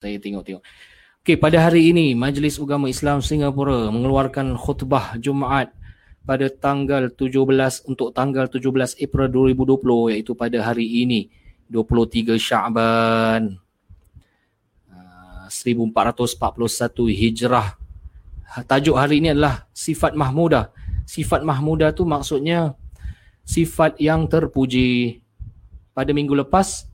[0.00, 0.64] Saya tengok-tengok.
[1.20, 5.76] Okey, pada hari ini Majlis Ugama Islam Singapura mengeluarkan khutbah Jumaat
[6.24, 7.36] pada tanggal 17
[7.84, 11.28] untuk tanggal 17 April 2020 iaitu pada hari ini
[11.68, 13.60] 23 Syaban
[15.52, 15.92] 1441
[17.12, 17.76] Hijrah.
[18.64, 20.72] Tajuk hari ini adalah sifat mahmudah.
[21.04, 22.72] Sifat mahmudah tu maksudnya
[23.44, 25.20] sifat yang terpuji.
[25.92, 26.88] Pada minggu lepas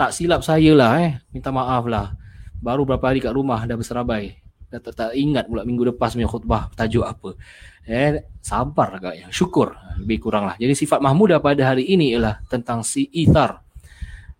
[0.00, 1.20] tak silap saya lah eh.
[1.28, 2.16] Minta maaf lah.
[2.56, 4.40] Baru berapa hari kat rumah dah berserabai.
[4.72, 7.36] Dah tak, tak ingat pula minggu lepas punya khutbah tajuk apa.
[7.84, 9.28] Eh, sabar agaknya.
[9.28, 9.76] Syukur.
[10.00, 10.56] Lebih kurang lah.
[10.56, 13.60] Jadi sifat mahmudah pada hari ini ialah tentang si ithar.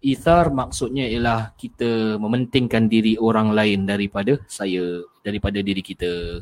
[0.00, 6.40] Ithar maksudnya ialah kita mementingkan diri orang lain daripada saya, daripada diri kita.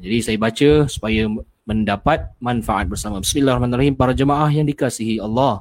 [0.00, 1.28] Jadi saya baca supaya
[1.68, 3.20] mendapat manfaat bersama.
[3.20, 3.92] Bismillahirrahmanirrahim.
[3.92, 5.60] Para jemaah yang dikasihi Allah.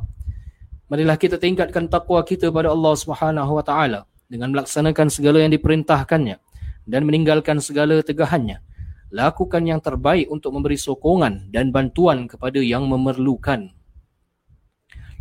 [0.87, 6.39] Marilah kita tingkatkan takwa kita pada Allah Subhanahu wa taala dengan melaksanakan segala yang diperintahkannya
[6.87, 8.63] dan meninggalkan segala tegahannya.
[9.11, 13.71] Lakukan yang terbaik untuk memberi sokongan dan bantuan kepada yang memerlukan.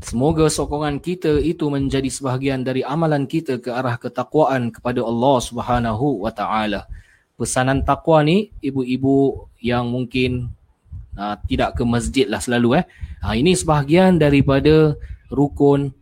[0.06, 6.22] Semoga sokongan kita itu menjadi sebahagian dari amalan kita ke arah ketakwaan kepada Allah Subhanahu
[6.22, 6.86] wa taala.
[7.34, 10.46] Pesanan takwa ni ibu-ibu yang mungkin
[11.18, 12.84] uh, tidak ke masjid lah selalu eh.
[13.24, 14.94] Ha, ini sebahagian daripada
[15.30, 15.94] rukun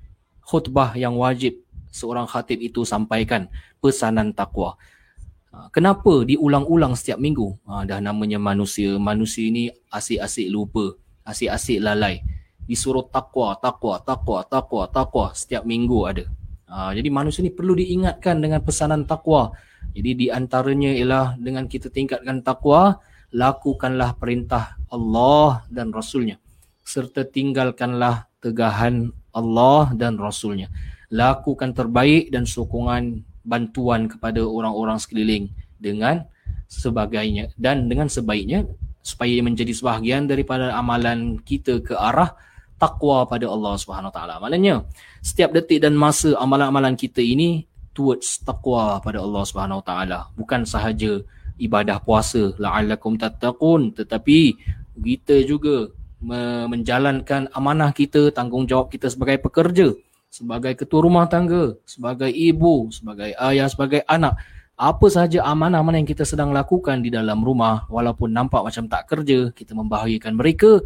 [0.44, 3.46] khutbah yang wajib seorang khatib itu sampaikan
[3.78, 4.74] pesanan takwa.
[5.54, 7.54] Ha, kenapa diulang-ulang setiap minggu?
[7.70, 8.98] Ha, dah namanya manusia.
[8.98, 10.98] Manusia ini asyik-asyik lupa.
[11.22, 12.26] Asyik-asyik lalai.
[12.66, 15.26] Disuruh takwa, takwa, takwa, takwa, takwa.
[15.30, 16.24] Setiap minggu ada.
[16.66, 19.54] Ha, jadi manusia ini perlu diingatkan dengan pesanan takwa.
[19.94, 22.98] Jadi di antaranya ialah dengan kita tingkatkan takwa,
[23.30, 26.42] lakukanlah perintah Allah dan Rasulnya.
[26.82, 30.68] Serta tinggalkanlah tegahan Allah dan Rasulnya.
[31.08, 35.48] Lakukan terbaik dan sokongan bantuan kepada orang-orang sekeliling
[35.80, 36.28] dengan
[36.68, 38.68] sebagainya dan dengan sebaiknya
[39.04, 42.32] supaya menjadi sebahagian daripada amalan kita ke arah
[42.80, 44.40] takwa pada Allah Subhanahu taala.
[44.40, 44.84] Maknanya
[45.20, 51.20] setiap detik dan masa amalan-amalan kita ini towards takwa pada Allah Subhanahu taala, bukan sahaja
[51.60, 54.58] ibadah puasa la'allakum tattaqun tetapi
[54.98, 55.92] kita juga
[56.24, 59.92] menjalankan amanah kita, tanggungjawab kita sebagai pekerja,
[60.32, 64.34] sebagai ketua rumah tangga, sebagai ibu, sebagai ayah, sebagai anak.
[64.74, 69.54] Apa sahaja amanah-amanah yang kita sedang lakukan di dalam rumah walaupun nampak macam tak kerja,
[69.54, 70.82] kita membahayakan mereka,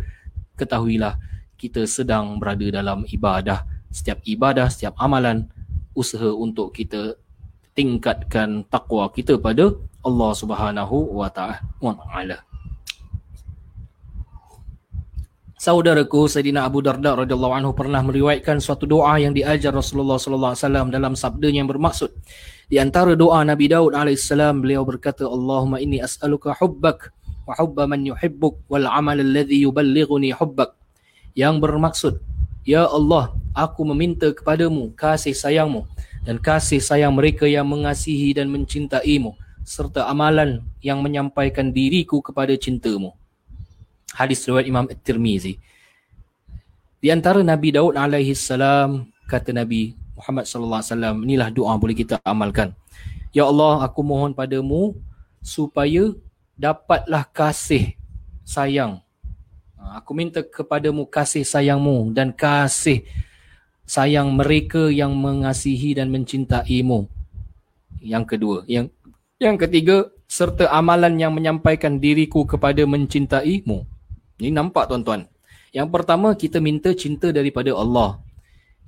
[0.60, 1.16] ketahuilah
[1.56, 3.64] kita sedang berada dalam ibadah.
[3.88, 5.48] Setiap ibadah, setiap amalan,
[5.96, 7.16] usaha untuk kita
[7.72, 9.72] tingkatkan takwa kita pada
[10.02, 12.47] Allah Subhanahu wa taala.
[15.58, 20.62] Saudaraku Sayyidina Abu Darda radhiyallahu anhu pernah meriwayatkan suatu doa yang diajar Rasulullah sallallahu alaihi
[20.62, 22.14] wasallam dalam sabdanya yang bermaksud
[22.70, 27.10] di antara doa Nabi Daud alaihissalam beliau berkata Allahumma inni as'aluka hubbak
[27.42, 30.78] wa hubba man yuhibbuk wal amal alladhi yuballighuni hubbak.
[31.34, 32.14] Yang bermaksud
[32.62, 35.90] ya Allah aku meminta kepadamu kasih sayangmu
[36.22, 39.34] dan kasih sayang mereka yang mengasihi dan mencintaimu
[39.66, 43.18] serta amalan yang menyampaikan diriku kepada cintamu
[44.18, 45.62] hadis riwayat Imam At-Tirmizi.
[46.98, 51.94] Di antara Nabi Daud alaihi salam kata Nabi Muhammad sallallahu alaihi wasallam inilah doa boleh
[51.94, 52.74] kita amalkan.
[53.30, 54.98] Ya Allah, aku mohon padamu
[55.38, 56.10] supaya
[56.58, 57.94] dapatlah kasih
[58.42, 58.98] sayang.
[59.78, 63.06] Ha, aku minta kepadamu kasih sayangmu dan kasih
[63.86, 67.06] sayang mereka yang mengasihi dan mencintaimu.
[68.02, 68.90] Yang kedua, yang
[69.38, 73.97] yang ketiga serta amalan yang menyampaikan diriku kepada mencintaimu.
[74.38, 75.26] Ini nampak tuan-tuan.
[75.74, 78.22] Yang pertama kita minta cinta daripada Allah.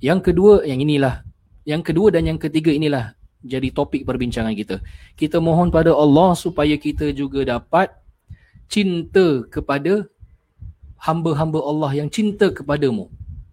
[0.01, 1.21] Yang kedua yang inilah.
[1.67, 3.13] Yang kedua dan yang ketiga inilah
[3.45, 4.81] jadi topik perbincangan kita.
[5.17, 7.93] Kita mohon pada Allah supaya kita juga dapat
[8.71, 10.07] cinta kepada
[11.01, 13.09] hamba-hamba Allah yang cinta kepadamu.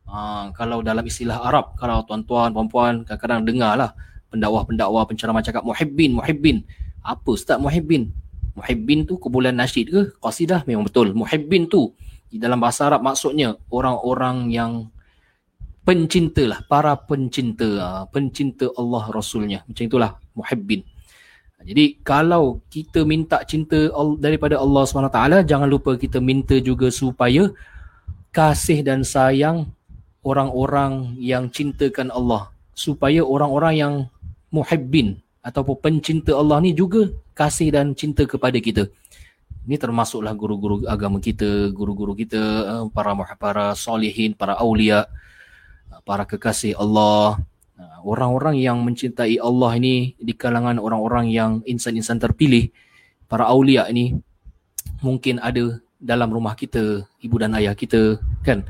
[0.09, 3.91] Ha, kalau dalam istilah Arab, kalau tuan-tuan, puan-puan kadang-kadang dengarlah
[4.33, 6.65] pendakwah-pendakwah penceramah cakap muhibbin, muhibbin.
[7.05, 8.13] Apa Ustaz muhibbin?
[8.59, 10.01] Muhibbin tu kumpulan nasyid ke?
[10.19, 11.15] Qasidah memang betul.
[11.15, 11.95] Muhibbin tu
[12.27, 14.91] di dalam bahasa Arab maksudnya orang-orang yang
[15.87, 16.61] pencinta lah.
[16.67, 17.69] Para pencinta.
[17.79, 19.63] Ah, pencinta Allah Rasulnya.
[19.65, 20.83] Macam itulah muhibbin.
[21.59, 23.91] Jadi kalau kita minta cinta
[24.23, 27.51] daripada Allah SWT, jangan lupa kita minta juga supaya
[28.31, 29.67] kasih dan sayang
[30.23, 32.55] orang-orang yang cintakan Allah.
[32.79, 33.95] Supaya orang-orang yang
[34.55, 38.91] muhibbin ataupun pencinta Allah ni juga kasih dan cinta kepada kita.
[39.69, 45.05] Ini termasuklah guru-guru agama kita, guru-guru kita, eh, para para solihin, para aulia,
[46.09, 47.37] para kekasih Allah.
[47.79, 52.75] Uh, orang-orang yang mencintai Allah ini di kalangan orang-orang yang insan-insan terpilih,
[53.31, 54.19] para aulia ini
[54.99, 58.67] mungkin ada dalam rumah kita, ibu dan ayah kita kan.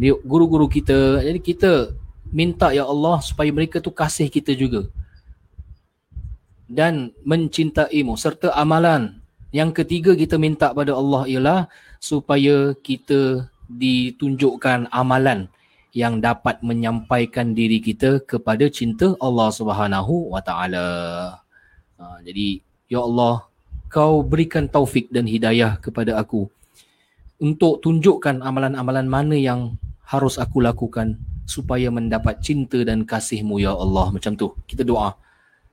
[0.00, 1.72] Jadi guru-guru kita, jadi kita
[2.32, 4.88] minta ya Allah supaya mereka tu kasih kita juga.
[6.68, 9.24] Dan mencintaimu serta amalan.
[9.50, 11.60] Yang ketiga kita minta pada Allah ialah
[11.96, 15.48] supaya kita ditunjukkan amalan
[15.96, 20.86] yang dapat menyampaikan diri kita kepada cinta Allah Subhanahu wa taala.
[21.96, 22.60] Ha, jadi
[22.92, 23.48] ya Allah
[23.88, 26.46] kau berikan taufik dan hidayah kepada aku
[27.40, 31.16] untuk tunjukkan amalan-amalan mana yang harus aku lakukan
[31.48, 35.16] supaya mendapat cinta dan kasihmu ya Allah macam tu kita doa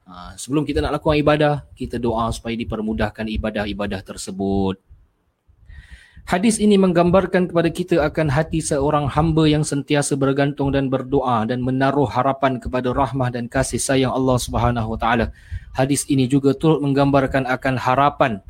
[0.06, 4.80] ha, sebelum kita nak lakukan ibadah kita doa supaya dipermudahkan ibadah-ibadah tersebut
[6.26, 11.62] Hadis ini menggambarkan kepada kita akan hati seorang hamba yang sentiasa bergantung dan berdoa dan
[11.62, 15.30] menaruh harapan kepada rahmah dan kasih sayang Allah Subhanahu Wa Taala.
[15.78, 18.42] Hadis ini juga turut menggambarkan akan harapan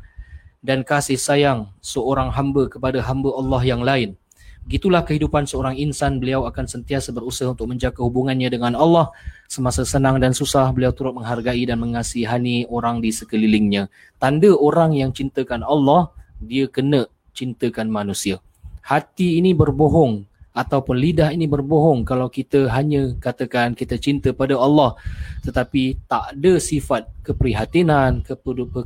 [0.64, 4.16] dan kasih sayang seorang hamba kepada hamba Allah yang lain.
[4.66, 9.14] Gitulah kehidupan seorang insan, beliau akan sentiasa berusaha untuk menjaga hubungannya dengan Allah.
[9.46, 13.86] Semasa senang dan susah, beliau turut menghargai dan mengasihani orang di sekelilingnya.
[14.18, 16.10] Tanda orang yang cintakan Allah,
[16.42, 18.42] dia kena cintakan manusia.
[18.82, 20.26] Hati ini berbohong
[20.56, 24.96] ataupun lidah ini berbohong kalau kita hanya katakan kita cinta pada Allah
[25.44, 28.24] tetapi tak ada sifat keprihatinan,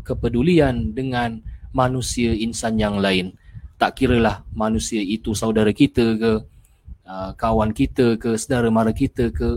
[0.02, 1.38] kepedulian dengan
[1.70, 3.38] manusia insan yang lain.
[3.80, 6.32] Tak kiralah manusia itu saudara kita ke,
[7.08, 9.56] uh, kawan kita ke, saudara mara kita ke,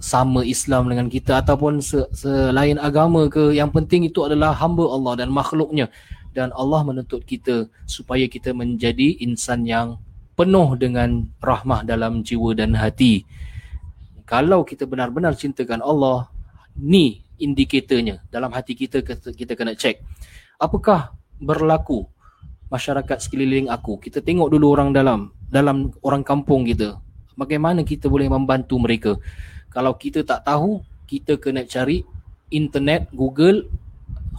[0.00, 1.78] sama Islam dengan kita ataupun
[2.10, 5.92] selain agama ke, yang penting itu adalah hamba Allah dan makhluknya
[6.32, 10.00] dan Allah menuntut kita supaya kita menjadi insan yang
[10.34, 13.28] penuh dengan rahmah dalam jiwa dan hati.
[14.24, 16.32] Kalau kita benar-benar cintakan Allah,
[16.78, 19.04] ni indikatornya dalam hati kita
[19.36, 20.00] kita kena cek.
[20.56, 22.08] Apakah berlaku
[22.70, 24.00] masyarakat sekeliling aku?
[24.00, 26.96] Kita tengok dulu orang dalam dalam orang kampung kita.
[27.34, 29.12] Bagaimana kita boleh membantu mereka?
[29.70, 30.80] Kalau kita tak tahu,
[31.10, 32.06] kita kena cari
[32.50, 33.66] internet, Google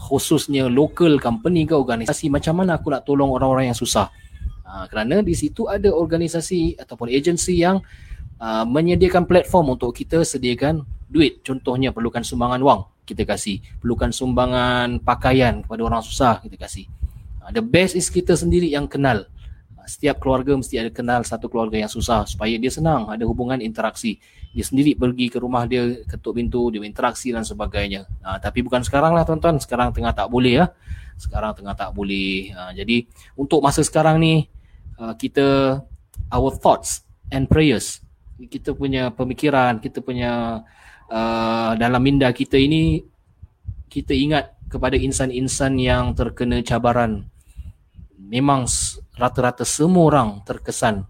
[0.02, 4.10] khususnya local company ke organisasi macam mana aku nak tolong orang-orang yang susah
[4.66, 7.78] uh, kerana di situ ada organisasi ataupun agensi yang
[8.42, 14.98] uh, menyediakan platform untuk kita sediakan duit contohnya perlukan sumbangan wang kita kasih perlukan sumbangan
[15.06, 16.90] pakaian kepada orang susah kita kasih
[17.52, 19.28] the best is kita sendiri yang kenal.
[19.82, 24.22] Setiap keluarga mesti ada kenal satu keluarga yang susah supaya dia senang ada hubungan interaksi.
[24.56, 28.08] Dia sendiri pergi ke rumah dia ketuk pintu dia interaksi dan sebagainya.
[28.24, 29.60] Ha, tapi bukan sekarang lah tuan-tuan.
[29.60, 30.66] Sekarang tengah tak boleh ya
[31.22, 32.50] sekarang tengah tak boleh.
[32.58, 33.06] Ha, jadi
[33.38, 34.50] untuk masa sekarang ni
[34.98, 35.78] uh, kita
[36.34, 38.02] our thoughts and prayers.
[38.42, 40.66] Kita punya pemikiran kita punya
[41.14, 43.06] uh, dalam minda kita ini
[43.86, 47.31] kita ingat kepada insan-insan yang terkena cabaran
[48.32, 48.64] memang
[49.20, 51.04] rata-rata semua orang terkesan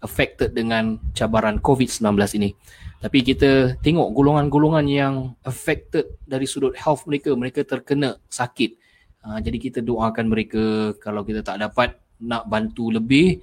[0.00, 2.54] affected dengan cabaran COVID-19 ini.
[3.00, 8.76] Tapi kita tengok golongan-golongan yang affected dari sudut health mereka, mereka terkena sakit.
[9.20, 13.40] Uh, jadi kita doakan mereka kalau kita tak dapat nak bantu lebih,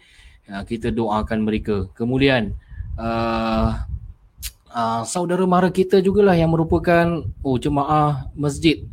[0.50, 1.90] uh, kita doakan mereka.
[1.98, 2.54] Kemudian
[2.98, 3.82] uh,
[4.72, 8.86] uh, saudara mara kita jugalah yang merupakan oh jemaah masjid.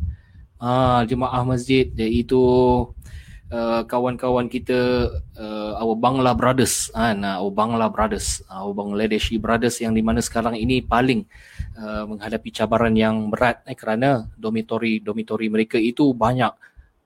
[0.57, 2.41] Uh, jemaah masjid iaitu
[3.55, 5.07] Uh, kawan-kawan kita
[5.39, 10.19] uh, our Bangla brothers kan our Bangla brothers uh, our Bangladeshi brothers yang di mana
[10.19, 11.23] sekarang ini paling
[11.79, 16.51] uh, menghadapi cabaran yang berat eh, kerana dormitory dormitory mereka itu banyak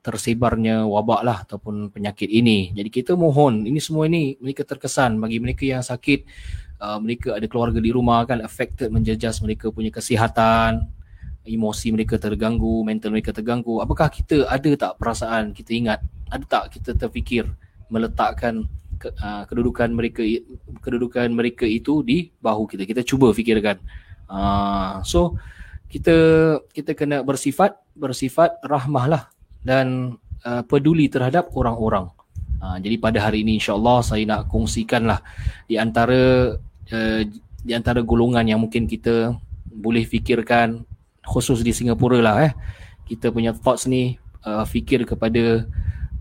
[0.01, 2.73] tersebarnya wabak lah ataupun penyakit ini.
[2.73, 6.25] Jadi kita mohon ini semua ini mereka terkesan bagi mereka yang sakit
[6.81, 10.89] uh, mereka ada keluarga di rumah kan affected menjejas mereka punya kesihatan
[11.47, 13.79] emosi mereka terganggu, mental mereka terganggu.
[13.79, 17.47] Apakah kita ada tak perasaan kita ingat, ada tak kita terfikir
[17.89, 18.69] meletakkan
[18.99, 20.21] ke, uh, kedudukan mereka
[20.83, 22.83] kedudukan mereka itu di bahu kita.
[22.85, 23.79] Kita cuba fikirkan.
[24.29, 25.39] Uh, so
[25.89, 26.15] kita
[26.69, 29.31] kita kena bersifat bersifat rahmahlah
[29.65, 32.11] dan uh, peduli terhadap orang-orang.
[32.59, 35.23] Uh, jadi pada hari ini insya-Allah saya nak kongsikanlah
[35.65, 36.53] di antara
[36.91, 37.21] uh,
[37.59, 39.33] di antara golongan yang mungkin kita
[39.71, 40.83] boleh fikirkan
[41.29, 42.53] khusus di Singapura lah eh.
[43.05, 45.69] Kita punya thoughts ni uh, fikir kepada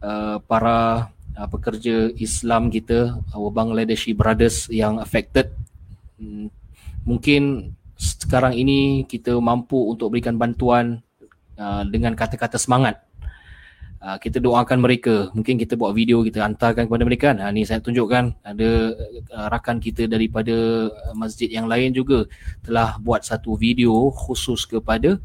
[0.05, 5.49] uh, para uh, pekerja Islam kita our Bangladeshi brothers yang affected.
[6.21, 6.53] Hmm,
[7.09, 11.01] mungkin sekarang ini kita mampu untuk berikan bantuan
[11.57, 13.08] uh, dengan kata-kata semangat
[14.03, 15.31] uh, kita doakan mereka.
[15.35, 18.71] Mungkin kita buat video kita hantarkan kepada mereka uh, ni saya tunjukkan ada
[19.35, 22.27] uh, rakan kita daripada masjid yang lain juga
[22.63, 25.19] telah buat satu video khusus kepada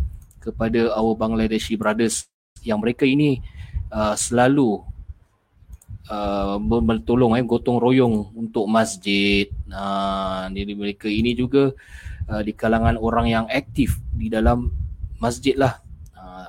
[0.44, 2.28] kepada our Bangladeshi brothers
[2.64, 3.40] yang mereka ini
[3.92, 4.84] uh, selalu
[6.12, 9.48] uh, bertolong eh gotong royong untuk masjid.
[9.72, 11.72] Uh, jadi mereka ini juga
[12.28, 14.72] uh, di kalangan orang yang aktif di dalam
[15.20, 15.83] masjid lah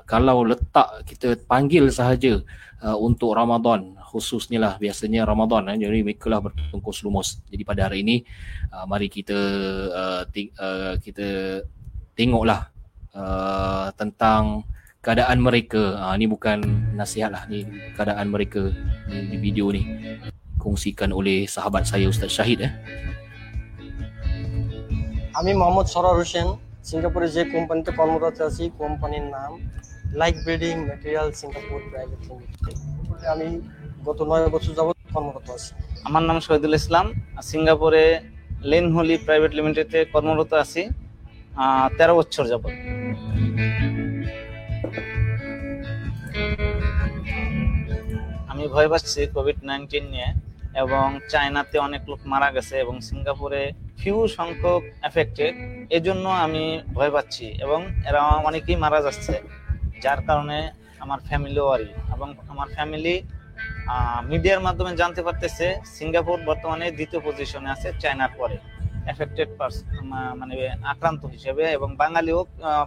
[0.05, 2.41] kalau letak kita panggil sahaja
[2.81, 7.81] uh, untuk Ramadan khususnya lah biasanya Ramadan eh, jadi mereka lah bertungkus lumus jadi pada
[7.87, 8.25] hari ini
[8.73, 9.39] uh, mari kita
[9.93, 11.61] uh, ting- uh, kita
[12.17, 12.73] tengoklah
[13.13, 14.65] uh, tentang
[15.05, 16.59] keadaan mereka uh, ni bukan
[16.97, 17.63] nasihat lah ni
[17.93, 18.73] keadaan mereka
[19.05, 19.85] di, di video ni
[20.57, 22.73] kongsikan oleh sahabat saya Ustaz Syahid eh
[25.39, 26.47] আমি মোহাম্মদ সরার হোসেন
[26.89, 29.51] সিঙ্গাপুরে যে কোম্পানিতে কর্মরত আছি কোম্পানির নাম
[30.20, 32.76] like breeding material Singapore private limited
[33.34, 33.48] আমি
[34.06, 35.72] গত নয় বছর যাবৎ কর্মরত আছি।
[36.08, 37.06] আমার নাম শহীদুল ইসলাম।
[37.50, 38.04] সিঙ্গাপুরে
[38.70, 40.82] লেন হোলি প্রাইভেট লিমিটেডে কর্মরত আছি
[41.96, 42.74] তেরো বছর যাবৎ।
[48.50, 50.28] আমি ভয় পাচ্ছি কোভিড নাইন্টিন নিয়ে,
[50.82, 53.62] এবং চায়নাতে অনেক লোক মারা গেছে এবং সিঙ্গাপুরে
[54.00, 55.54] ফিউ সংখ্যক এফেক্টেড
[55.96, 56.64] এজন্য আমি
[56.96, 59.34] ভয় পাচ্ছি, এবং এরা অনেকেই মারা যাচ্ছে।
[60.04, 60.58] যার কারণে
[61.04, 63.14] আমার ফ্যামিলি ওয়ারি এবং আমার ফ্যামিলি
[64.30, 68.56] মিডিয়ার মাধ্যমে জানতে পারতেছে, সিঙ্গাপুর বর্তমানে দ্বিতীয় পজিশনে আছে, চায়নার পরে।
[69.12, 69.48] এফেক্টেড
[70.40, 70.54] মানে
[70.92, 72.40] আক্রান্ত হিসেবে এবং বাঙালিও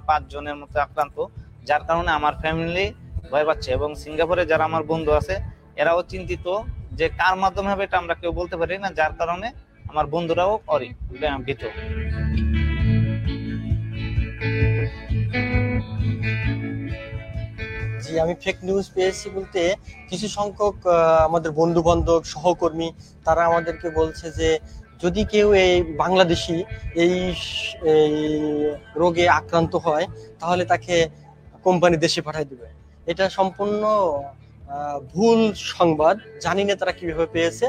[0.07, 1.17] পাঁচ জনের মতো আক্রান্ত,
[1.67, 2.85] যার কারণে আমার ফ্যামিলি
[3.31, 5.35] ভয় পাচ্ছে। এবং সিঙ্গাপুরে যারা আমার বন্ধু আছে,
[5.81, 6.45] এরাও চিন্তিত
[6.99, 9.47] যে কার মাধ্যমে হবে এটা আমরা কেউ বলতে পারি না, যার কারণে
[9.91, 10.89] আমার বন্ধুরাও অরি
[11.45, 11.61] ভীত।
[18.07, 19.61] জি আমি ফেক নিউজ পেয়েছি বলতে
[20.09, 20.77] কিছু সংখ্যক
[21.27, 22.87] আমাদের বন্ধু বান্ধব সহকর্মী,
[23.25, 24.49] তারা আমাদেরকে বলছে যে
[25.03, 26.57] যদি কেউ এই বাংলাদেশি
[27.03, 27.15] এই
[29.01, 30.05] রোগে আক্রান্ত হয়,
[30.41, 30.95] তাহলে তাকে
[31.65, 32.67] কোম্পানি দেশে পাঠাই দেবে।
[33.11, 33.81] এটা সম্পূর্ণ
[35.13, 35.39] ভুল
[35.77, 37.67] সংবাদ। জানি না তারা কীভাবে পেয়েছে।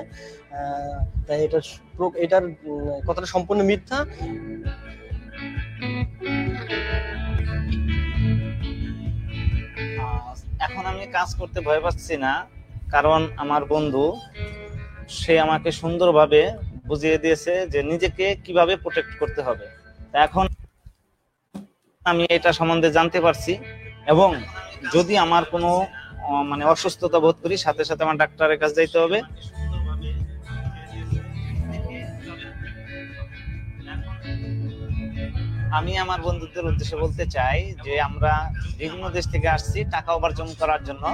[1.26, 1.59] তাই এটা
[2.25, 2.45] এটার
[3.09, 3.99] কথাটা সম্পূর্ণ মিথ্যা।
[10.66, 12.32] এখন আমি কাজ করতে ভয় পাচ্ছি না,
[12.94, 14.04] কারণ আমার বন্ধু,
[15.18, 16.40] সে আমাকে সুন্দরভাবে
[16.88, 19.66] বুঝিয়ে দিয়েছে যে নিজেকে কীভাবে প্রোটেক্ট করতে হবে।
[20.26, 20.44] এখন
[22.10, 23.52] আমি এটা সম্বন্ধে জানতে পারছি
[24.12, 24.30] এবং
[24.94, 25.70] যদি আমার কোনো
[26.50, 29.18] মানে অসুস্থতা বোধ করি, সাথে সাথে আমার ডাক্তারের কাছে যাইতে হবে।
[35.76, 38.32] আমি আমার বন্ধুদের উদ্দেশ্যে বলতে চাই যে আমরা
[38.80, 41.04] বিভিন্ন দেশ থেকে আসছি টাকা উপার্জন করার জন্য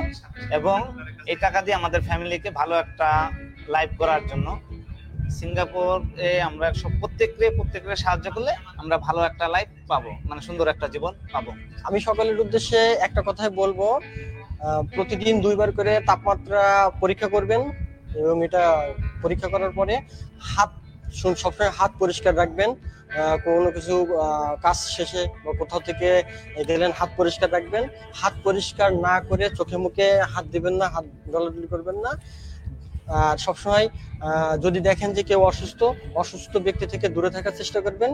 [0.58, 0.78] এবং
[1.30, 3.08] এই টাকা দিয়ে আমাদের ফ্যামিলিকে ভালো একটা
[3.75, 4.49] লাইফ করার জন্য।
[5.38, 10.87] সিঙ্গাপুরে আমরা সব প্রত্যেককে প্রত্যেককে সাহায্য করলে আমরা ভালো একটা লাইফ পাবো মানে সুন্দর একটা
[10.94, 11.50] জীবন পাবো।
[11.88, 13.80] আমি সকলের উদ্দেশ্যে একটা কথাই বলব
[14.94, 16.62] প্রতিদিন দুইবার করে তাপমাত্রা
[17.02, 17.61] পরীক্ষা করবেন
[18.20, 18.62] এবং এটা
[19.23, 19.94] পরীক্ষা করার পরে
[20.52, 20.70] হাত
[21.20, 22.70] সবসময় হাত পরিষ্কার রাখবেন।
[23.47, 23.94] কোনো কিছু
[24.64, 26.09] কাজ শেষে বা কোথাও থেকে
[26.71, 27.85] গেলেন হাত পরিষ্কার রাখবেন।
[28.21, 32.12] হাত পরিষ্কার না করে চোখে মুখে হাত দিবেন না, হাত ডলাডলি করবেন না।
[33.25, 33.87] আর সবসময়
[34.64, 35.80] যদি দেখেন যে কেউ অসুস্থ
[36.23, 38.12] অসুস্থ ব্যক্তি থেকে দূরে থাকার চেষ্টা করবেন।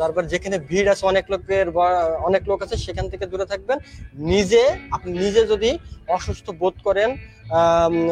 [0.00, 1.66] তারপর যেখানে ভিড় আছে, অনেক লোকের
[2.28, 3.78] অনেক লোক আছে, সেখান থেকে দূরে থাকবেন।
[4.32, 4.62] নিজে,
[4.96, 5.70] আপনি নিজে যদি
[6.16, 7.08] অসুস্থ বোধ করেন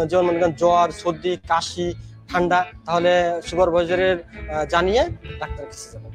[0.08, 1.88] যেমন মনে করেন জ্বর, সর্দি, কাশি
[2.30, 3.12] ঠান্ডা, তাহলে
[3.48, 4.16] সুপারভাইজারের
[4.72, 5.02] জানিয়ে
[5.40, 6.12] ডাক্তারের কাছে যাবেন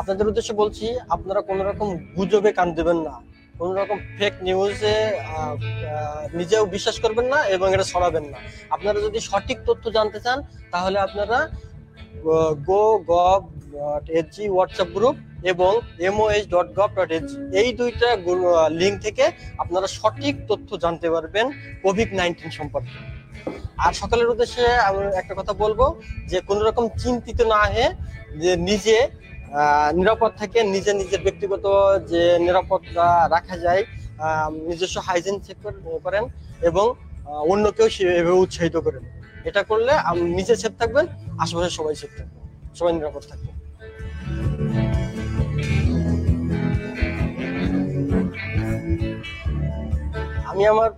[0.00, 3.14] আপনাদের উদ্দেশ্যে বলছি, আপনারা কোনো রকম গুজবে কান দেবেন না।
[3.58, 4.96] কোন রকম ফেক নিউজে
[6.38, 8.38] নিজেও বিশ্বাস করবেন না এবং এটা ছড়াবেন না।
[8.74, 10.38] আপনারা যদি সঠিক তথ্য জানতে চান,
[10.72, 11.38] তাহলে আপনারা
[12.68, 13.42] go gov
[14.18, 15.16] SG WhatsApp group
[15.52, 15.72] এবং
[16.08, 18.08] MOH dot gov dot SG এই দুইটা
[18.80, 19.24] লিঙ্ক থেকে
[19.62, 21.46] আপনারা সঠিক তথ্য জানতে পারবেন
[21.84, 22.98] কোভিড নাইন্টিন সম্পর্কে।
[23.84, 25.80] আর সকালের উদ্দেশ্যে আমি একটা কথা বলব
[26.30, 27.88] যে কোন রকম চিন্তিত না হয়ে
[28.42, 28.96] যে নিজে
[29.98, 31.64] নিরাপদ থেকে নিজে নিজের ব্যক্তিগত
[32.10, 33.82] যে নিরাপত্তা রাখা যায়
[34.68, 35.58] নিজস্ব হাইজিন চেক
[36.06, 36.24] করেন
[36.70, 36.86] এবং
[37.52, 39.02] অন্যকেও সেভাবে উৎসাহিত করেন।
[39.48, 39.92] এটা করলে
[40.38, 41.06] নিজে সেফ থাকবেন,
[41.42, 42.42] আশেপাশে সবাই সেফ থাকবেন,
[42.78, 43.54] সবাই নিরাপদ থাকবেন।
[50.58, 50.90] আমি আমার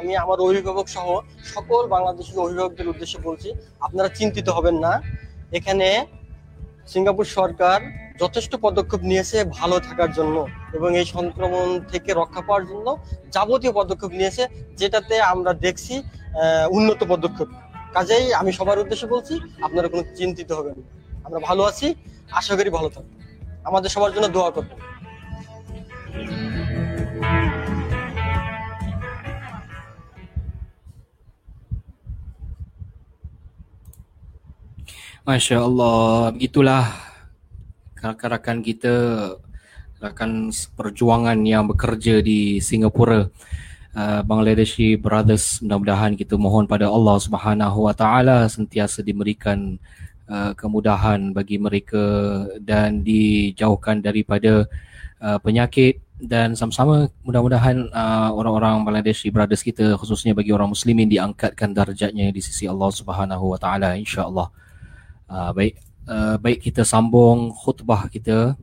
[0.00, 1.06] আমি আমার অভিভাবক সহ
[1.54, 3.48] সকল বাংলাদেশের অভিভাবকদের উদ্দেশ্যে বলছি,
[3.86, 4.92] আপনারা চিন্তিত হবেন না।
[5.58, 5.88] এখানে
[6.92, 7.78] সিঙ্গাপুর সরকার
[8.22, 10.36] যথেষ্ট পদক্ষেপ নিয়েছে ভালো থাকার জন্য
[10.76, 12.86] এবং এই সংক্রমণ থেকে রক্ষা পাওয়ার জন্য
[13.34, 14.42] যাবতীয় পদক্ষেপ নিয়েছে,
[14.80, 15.94] যেটাতে আমরা দেখছি
[16.76, 17.48] উন্নত পদক্ষেপ।
[17.96, 19.34] কাজেই আমি সবার উদ্দেশ্যে বলছি,
[19.66, 20.76] আপনারা কোনো চিন্তিত হবেন।
[21.26, 21.86] আমরা ভালো আছি,
[22.40, 23.18] আশা করি ভালো থাকবেন।
[23.68, 24.78] আমাদের সবার জন্য দোয়া করবেন।
[35.28, 36.88] Masya Allah, begitulah
[38.00, 38.96] rakan-rakan kita,
[40.00, 43.28] rakan perjuangan yang bekerja di Singapura,
[43.92, 45.60] uh, Bangladeshi Brothers.
[45.60, 49.76] Mudah-mudahan kita mohon pada Allah Subhanahu Wa Taala sentiasa diberikan
[50.32, 54.64] uh, kemudahan bagi mereka dan dijauhkan daripada
[55.20, 61.76] uh, penyakit dan sama-sama mudah-mudahan uh, orang-orang Bangladeshi Brothers kita khususnya bagi orang muslimin diangkatkan
[61.76, 64.67] darjatnya di sisi Allah Subhanahu Wa Taala insya-Allah.
[65.28, 65.76] Uh, baik
[66.08, 68.56] uh, baik kita sambung khutbah kita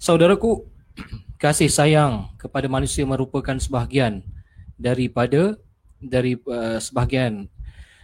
[0.00, 0.64] Saudaraku
[1.36, 4.24] kasih sayang kepada manusia merupakan sebahagian
[4.80, 5.60] daripada
[6.00, 7.52] dari uh, sebahagian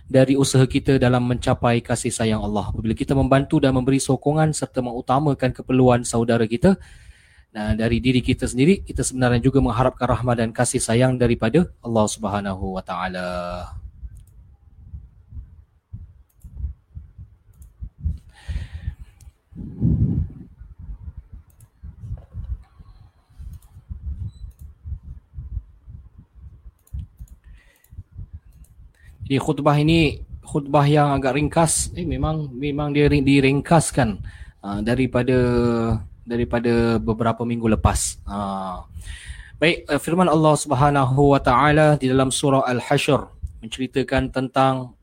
[0.05, 2.69] dari usaha kita dalam mencapai kasih sayang Allah.
[2.69, 6.77] Apabila kita membantu dan memberi sokongan serta mengutamakan keperluan saudara kita,
[7.55, 12.07] Nah, dari diri kita sendiri, kita sebenarnya juga mengharapkan rahmat dan kasih sayang daripada Allah
[12.11, 13.31] Subhanahu Wa Taala.
[29.25, 31.95] Jadi khutbah ini khutbah yang agak ringkas.
[31.95, 34.19] Eh memang memang dia ring- diringkaskan
[34.59, 35.39] uh, daripada
[36.25, 38.19] daripada beberapa minggu lepas.
[38.25, 38.85] Uh,
[39.61, 43.21] baik uh, firman Allah Subhanahu wa taala di dalam surah Al-Hasyr
[43.65, 44.97] menceritakan tentang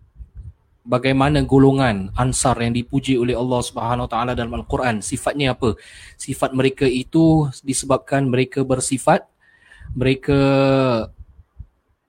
[0.81, 4.99] bagaimana golongan Ansar yang dipuji oleh Allah Subhanahu wa taala dalam Al-Quran.
[5.01, 5.77] Sifatnya apa?
[6.17, 9.29] Sifat mereka itu disebabkan mereka bersifat
[9.93, 10.39] mereka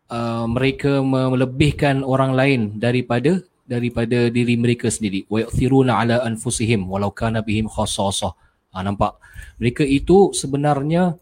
[0.09, 5.25] uh, mereka melebihkan orang lain daripada daripada diri mereka sendiri.
[5.27, 8.37] Wa yu'thiruna ala anfusihim walau kana bihim khassasah.
[8.74, 9.18] Ha, nampak?
[9.58, 11.18] Mereka itu sebenarnya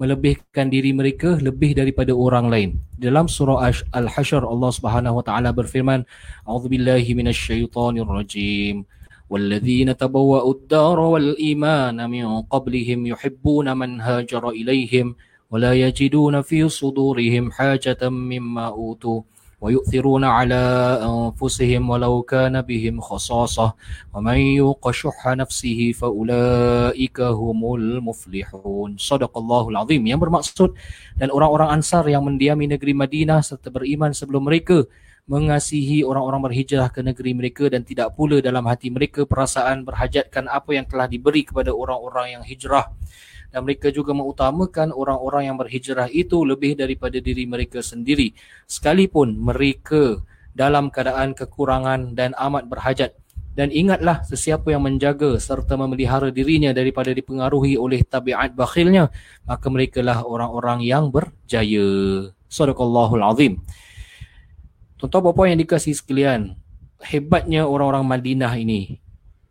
[0.00, 2.70] melebihkan diri mereka lebih daripada orang lain.
[2.96, 6.08] Dalam surah Ash- Al-Hasyr Allah Subhanahu wa taala berfirman,
[6.48, 8.88] "A'udzubillahi minasyaitonir rajim."
[9.30, 15.14] والذين تبوأوا الدار والإيمان من قبلهم يحبون من هاجر إليهم
[15.50, 19.22] ولا يجدون في صدورهم حاجة مما أوتوا
[19.60, 20.62] ويؤثرون على
[21.04, 23.66] أنفسهم ولو كان بهم خصاصة
[24.14, 30.72] ومن يوق شح نفسه فأولئك هم المفلحون صدق الله العظيم yang bermaksud
[31.20, 34.88] dan orang-orang Ansar yang mendiami negeri Madinah serta beriman sebelum mereka
[35.28, 40.72] mengasihi orang-orang berhijrah ke negeri mereka dan tidak pula dalam hati mereka perasaan berhajatkan apa
[40.72, 42.88] yang telah diberi kepada orang-orang yang hijrah
[43.53, 48.33] dan mereka juga mengutamakan orang-orang yang berhijrah itu lebih daripada diri mereka sendiri.
[48.65, 50.21] Sekalipun mereka
[50.55, 53.11] dalam keadaan kekurangan dan amat berhajat.
[53.55, 59.07] Dan ingatlah sesiapa yang menjaga serta memelihara dirinya daripada dipengaruhi oleh tabiat bakhilnya
[59.47, 62.27] maka merekalah orang-orang yang berjaya.
[62.51, 63.63] Sadaqallahul azim.
[64.99, 66.55] Tuan-tuan bapa yang dikasihi sekalian,
[67.03, 69.04] hebatnya orang-orang Madinah ini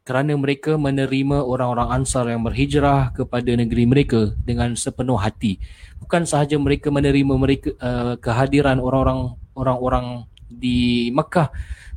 [0.04, 5.56] kerana mereka menerima orang-orang Ansar yang berhijrah kepada negeri mereka dengan sepenuh hati.
[5.96, 10.06] Bukan sahaja mereka menerima mereka uh, kehadiran orang-orang orang-orang
[10.52, 11.48] di Mekah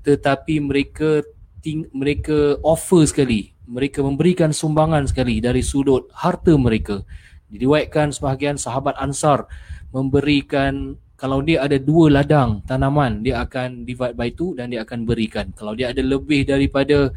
[0.08, 1.20] tetapi mereka
[1.60, 7.04] ting- mereka offer sekali, mereka memberikan sumbangan sekali dari sudut harta mereka.
[7.52, 9.52] Diriwayatkan sebahagian sahabat Ansar
[9.92, 15.02] memberikan kalau dia ada dua ladang tanaman dia akan divide by two dan dia akan
[15.02, 17.10] berikan kalau dia ada lebih daripada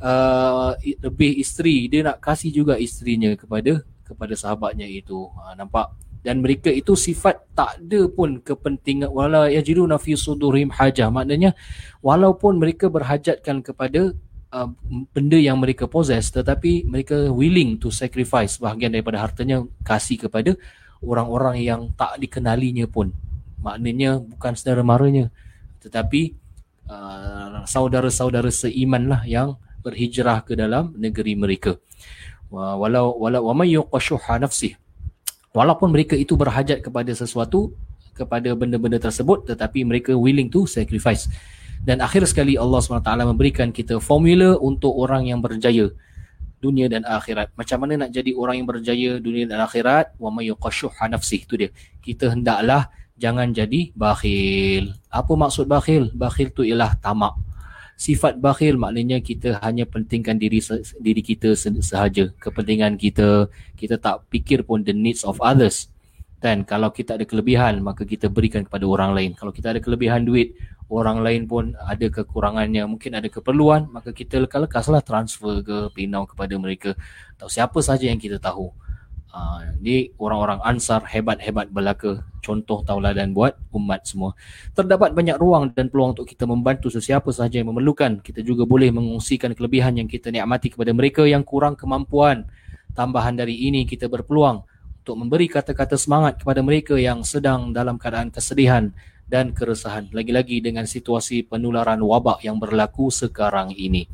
[0.00, 1.86] uh, lebih isteri.
[1.86, 5.30] Dia nak kasih juga isterinya kepada kepada sahabatnya itu.
[5.38, 5.94] Ha, nampak?
[6.20, 9.08] Dan mereka itu sifat tak ada pun kepentingan.
[9.08, 11.08] Wala yajiduna fi sudurihim hajah.
[11.08, 11.56] Maknanya
[12.04, 14.12] walaupun mereka berhajatkan kepada
[14.52, 14.68] uh,
[15.14, 20.58] benda yang mereka possess tetapi mereka willing to sacrifice bahagian daripada hartanya kasih kepada
[21.00, 23.16] orang-orang yang tak dikenalinya pun.
[23.64, 25.32] Maknanya bukan saudara maranya
[25.80, 26.36] tetapi
[26.84, 31.76] uh, saudara-saudara seiman lah yang berhijrah ke dalam negeri mereka
[32.50, 33.74] walau walau wa may
[34.40, 34.74] nafsih
[35.54, 37.74] walaupun mereka itu berhajat kepada sesuatu
[38.14, 41.30] kepada benda-benda tersebut tetapi mereka willing to sacrifice
[41.80, 45.88] dan akhir sekali Allah SWT memberikan kita formula untuk orang yang berjaya
[46.60, 47.56] dunia dan akhirat.
[47.56, 50.12] Macam mana nak jadi orang yang berjaya dunia dan akhirat?
[50.20, 51.72] Wa may yuqashuha nafsih tu dia.
[52.04, 54.92] Kita hendaklah jangan jadi bakhil.
[55.08, 56.12] Apa maksud bakhil?
[56.12, 57.32] Bakhil tu ialah tamak.
[58.00, 60.64] Sifat bakhil maknanya kita hanya pentingkan diri
[61.04, 61.52] diri kita
[61.84, 65.92] sahaja, kepentingan kita, kita tak fikir pun the needs of others.
[66.40, 69.30] Dan kalau kita ada kelebihan, maka kita berikan kepada orang lain.
[69.36, 70.56] Kalau kita ada kelebihan duit,
[70.88, 76.56] orang lain pun ada kekurangannya, mungkin ada keperluan, maka kita lekas-lekaslah transfer ke pinau kepada
[76.56, 76.96] mereka
[77.36, 78.72] atau siapa saja yang kita tahu.
[79.80, 84.34] Ni orang-orang ansar hebat-hebat belaka contoh tauladan buat umat semua.
[84.74, 88.20] Terdapat banyak ruang dan peluang untuk kita membantu sesiapa sahaja yang memerlukan.
[88.20, 92.44] Kita juga boleh mengungsikan kelebihan yang kita nikmati kepada mereka yang kurang kemampuan.
[92.92, 94.66] Tambahan dari ini kita berpeluang
[95.00, 98.90] untuk memberi kata-kata semangat kepada mereka yang sedang dalam keadaan kesedihan
[99.30, 100.10] dan keresahan.
[100.10, 104.10] Lagi-lagi dengan situasi penularan wabak yang berlaku sekarang ini.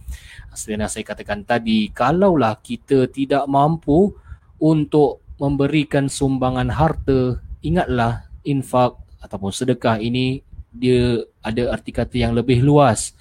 [0.53, 4.13] Seperti yang saya katakan tadi kalaulah kita tidak mampu
[4.57, 10.41] untuk memberikan sumbangan harta ingatlah infak ataupun sedekah ini
[10.73, 13.17] dia ada arti kata yang lebih luas.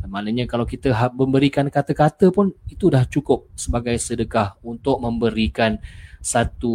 [0.00, 5.76] Maknanya kalau kita ha-, memberikan kata-kata pun itu dah cukup sebagai sedekah untuk memberikan
[6.20, 6.72] satu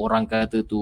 [0.00, 0.80] orang kata tu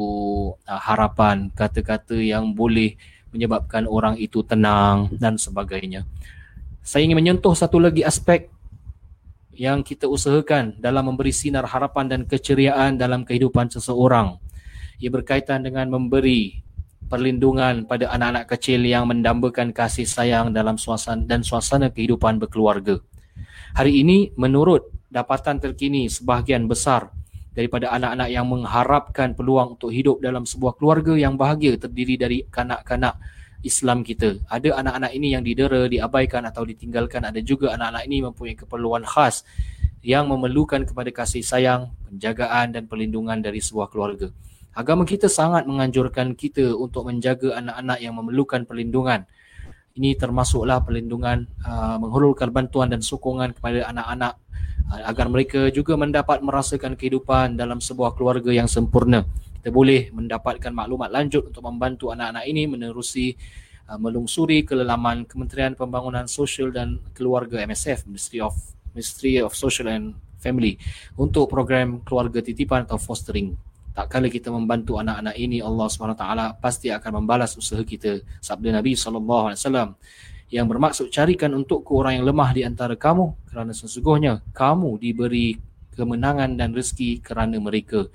[0.55, 2.99] uh, harapan kata-kata yang boleh
[3.31, 6.03] menyebabkan orang itu tenang dan sebagainya.
[6.83, 8.49] Saya ingin menyentuh satu lagi aspek
[9.59, 14.39] yang kita usahakan dalam memberi sinar harapan dan keceriaan dalam kehidupan seseorang.
[15.03, 16.63] Ia berkaitan dengan memberi
[17.11, 23.03] perlindungan pada anak-anak kecil yang mendambakan kasih sayang dalam suasana dan suasana kehidupan berkeluarga.
[23.75, 27.11] Hari ini menurut dapatan terkini sebahagian besar
[27.51, 33.19] daripada anak-anak yang mengharapkan peluang untuk hidup dalam sebuah keluarga yang bahagia terdiri dari kanak-kanak
[33.67, 34.39] Islam kita.
[34.47, 37.27] Ada anak-anak ini yang didera, diabaikan atau ditinggalkan.
[37.27, 39.43] Ada juga anak-anak ini mempunyai keperluan khas
[40.03, 44.31] yang memerlukan kepada kasih sayang, penjagaan dan perlindungan dari sebuah keluarga.
[44.79, 49.27] Agama kita sangat menganjurkan kita untuk menjaga anak-anak yang memerlukan perlindungan.
[49.99, 54.39] Ini termasuklah perlindungan uh, menghulurkan bantuan dan sokongan kepada anak-anak
[54.87, 59.27] uh, agar mereka juga mendapat merasakan kehidupan dalam sebuah keluarga yang sempurna
[59.59, 63.35] kita boleh mendapatkan maklumat lanjut untuk membantu anak-anak ini menerusi
[63.91, 68.55] uh, melungsuri kelelaman Kementerian Pembangunan Sosial dan Keluarga MSF Ministry of
[68.95, 70.79] Ministry of Social and Family
[71.19, 73.59] untuk program keluarga titipan atau fostering.
[73.91, 76.23] Tak kala kita membantu anak-anak ini Allah SWT
[76.63, 78.23] pasti akan membalas usaha kita.
[78.39, 79.59] Sabda Nabi SAW
[80.55, 85.59] yang bermaksud carikan untuk ke orang yang lemah di antara kamu kerana sesungguhnya kamu diberi
[85.99, 88.07] kemenangan dan rezeki kerana mereka.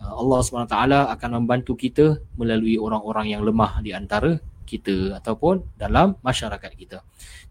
[0.00, 0.76] Uh, Allah SWT
[1.16, 6.98] akan membantu kita melalui orang-orang yang lemah di antara kita ataupun dalam masyarakat kita.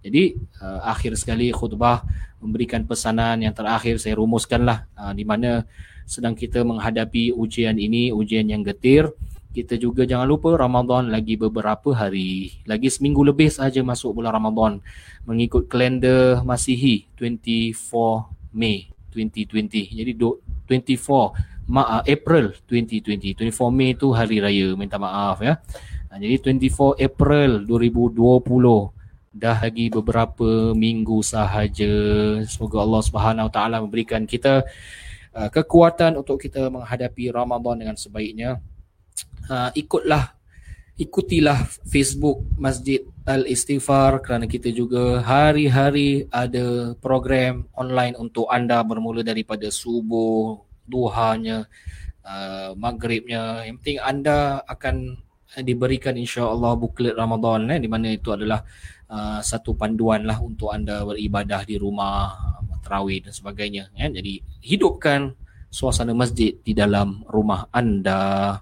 [0.03, 2.03] Jadi uh, akhir sekali khutbah
[2.43, 5.65] memberikan pesanan yang terakhir saya rumuskanlah uh, di mana
[6.05, 9.09] sedang kita menghadapi ujian ini, ujian yang getir.
[9.55, 12.59] Kita juga jangan lupa Ramadan lagi beberapa hari.
[12.67, 14.83] Lagi seminggu lebih sahaja masuk bulan Ramadan.
[15.23, 19.95] Mengikut kalender Masihi 24 Mei 2020.
[19.95, 24.73] Jadi 24 ma- uh, April 2020 24 Mei tu hari raya.
[24.77, 25.59] Minta maaf ya.
[26.09, 28.95] Uh, jadi 24 April 2020
[29.35, 31.93] dah lagi beberapa minggu sahaja.
[32.47, 34.63] Semoga Allah Subhanahu taala memberikan kita
[35.35, 38.63] uh, kekuatan untuk kita menghadapi Ramadan dengan sebaiknya.
[39.45, 40.33] Uh, ikutlah
[40.95, 49.19] ikutilah Facebook Masjid Al Istighfar kerana kita juga hari-hari ada program online untuk anda bermula
[49.19, 51.65] daripada subuh duhanya,
[52.23, 53.65] uh, maghribnya.
[53.65, 55.25] Yang penting anda akan
[55.61, 58.59] diberikan insya-Allah buklet Ramadan eh, di mana itu adalah
[59.07, 62.33] uh, satu panduan lah untuk anda beribadah di rumah,
[62.85, 63.89] tarawih dan sebagainya.
[63.97, 64.13] Eh.
[64.13, 65.33] Jadi hidupkan
[65.73, 68.53] suasana masjid di dalam rumah anda.